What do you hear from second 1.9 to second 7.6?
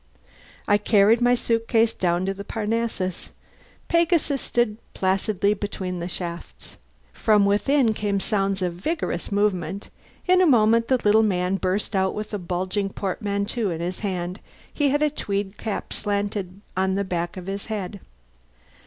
out to the Parnassus. Pegasus stood placidly between the shafts. From